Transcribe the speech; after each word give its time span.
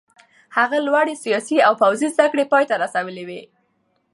هغه 0.57 0.77
لوړې 0.87 1.15
سیاسي 1.23 1.57
او 1.67 1.73
پوځي 1.81 2.07
زده 2.15 2.25
کړې 2.31 2.45
پای 2.51 2.63
ته 2.69 2.75
رسولې 2.83 3.23
وې. 3.27 3.41